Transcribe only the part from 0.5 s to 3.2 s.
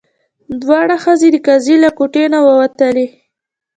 دواړه ښځې د قاضي له کوټې نه ووتلې.